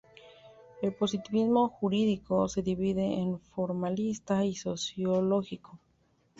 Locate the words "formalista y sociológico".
3.39-5.77